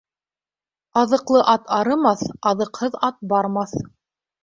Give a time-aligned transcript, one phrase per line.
[1.01, 3.81] Аҙыҡлы ат арымаҫ, аҙыҡһыҙ ат бармаҫ.